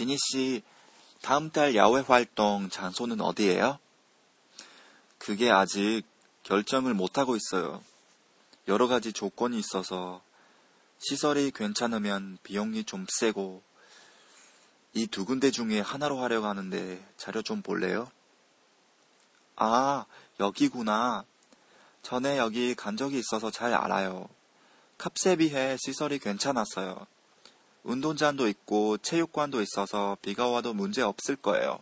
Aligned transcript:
지니 0.00 0.16
씨, 0.16 0.62
다음 1.20 1.50
달 1.50 1.76
야외 1.76 2.00
활동 2.00 2.70
장소는 2.70 3.20
어디예요? 3.20 3.78
그게 5.18 5.50
아직 5.50 6.04
결정을 6.42 6.94
못하고 6.94 7.36
있어요. 7.36 7.84
여러 8.66 8.88
가지 8.88 9.12
조건이 9.12 9.58
있어서 9.58 10.22
시설이 11.00 11.50
괜찮으면 11.50 12.38
비용이 12.44 12.84
좀 12.84 13.04
세고 13.10 13.62
이 14.94 15.06
두 15.06 15.26
군데 15.26 15.50
중에 15.50 15.80
하나로 15.80 16.18
하려고 16.22 16.46
하는데 16.46 17.06
자료 17.18 17.42
좀 17.42 17.60
볼래요? 17.60 18.10
아, 19.56 20.06
여기구나. 20.40 21.26
전에 22.00 22.38
여기 22.38 22.74
간 22.74 22.96
적이 22.96 23.18
있어서 23.18 23.50
잘 23.50 23.74
알아요. 23.74 24.30
값에 24.96 25.36
비해 25.36 25.76
시설이 25.78 26.20
괜찮았어요. 26.20 27.06
운동장도 27.82 28.48
있고 28.48 28.98
체육관도 28.98 29.62
있어서 29.62 30.16
비가 30.22 30.48
와도 30.48 30.74
문제 30.74 31.02
없을 31.02 31.36
거예요. 31.36 31.80